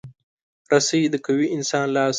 رسۍ 0.71 1.01
د 1.13 1.15
قوي 1.25 1.47
انسان 1.55 1.85
لاس 1.95 2.07
دی. 2.09 2.09